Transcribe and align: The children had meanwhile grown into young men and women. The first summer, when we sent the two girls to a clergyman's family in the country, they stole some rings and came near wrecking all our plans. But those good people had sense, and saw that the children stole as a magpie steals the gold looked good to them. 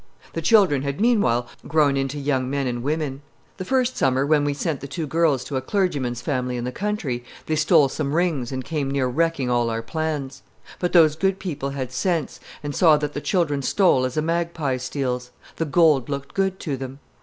The 0.33 0.41
children 0.41 0.81
had 0.81 0.99
meanwhile 0.99 1.45
grown 1.67 1.95
into 1.95 2.17
young 2.17 2.49
men 2.49 2.65
and 2.65 2.81
women. 2.81 3.21
The 3.57 3.65
first 3.65 3.95
summer, 3.97 4.25
when 4.25 4.43
we 4.43 4.55
sent 4.55 4.79
the 4.81 4.87
two 4.87 5.05
girls 5.05 5.43
to 5.43 5.57
a 5.57 5.61
clergyman's 5.61 6.23
family 6.23 6.57
in 6.57 6.63
the 6.63 6.71
country, 6.71 7.23
they 7.45 7.55
stole 7.55 7.87
some 7.87 8.15
rings 8.15 8.51
and 8.51 8.65
came 8.65 8.89
near 8.89 9.05
wrecking 9.05 9.51
all 9.51 9.69
our 9.69 9.83
plans. 9.83 10.41
But 10.79 10.93
those 10.93 11.15
good 11.15 11.37
people 11.37 11.69
had 11.69 11.91
sense, 11.91 12.39
and 12.63 12.75
saw 12.75 12.97
that 12.97 13.13
the 13.13 13.21
children 13.21 13.61
stole 13.61 14.03
as 14.03 14.17
a 14.17 14.23
magpie 14.23 14.77
steals 14.77 15.29
the 15.57 15.65
gold 15.65 16.09
looked 16.09 16.33
good 16.33 16.59
to 16.61 16.77
them. 16.77 16.97